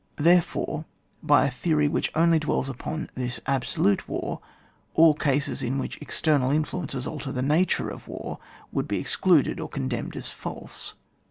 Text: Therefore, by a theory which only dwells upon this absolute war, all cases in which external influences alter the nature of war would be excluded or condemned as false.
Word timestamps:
Therefore, 0.17 0.85
by 1.21 1.45
a 1.45 1.51
theory 1.51 1.87
which 1.87 2.11
only 2.15 2.39
dwells 2.39 2.67
upon 2.67 3.11
this 3.13 3.39
absolute 3.45 4.09
war, 4.09 4.39
all 4.95 5.13
cases 5.13 5.61
in 5.61 5.77
which 5.77 5.99
external 6.01 6.49
influences 6.49 7.05
alter 7.05 7.31
the 7.31 7.43
nature 7.43 7.91
of 7.91 8.07
war 8.07 8.39
would 8.71 8.87
be 8.87 8.97
excluded 8.97 9.59
or 9.59 9.69
condemned 9.69 10.15
as 10.15 10.27
false. 10.27 10.95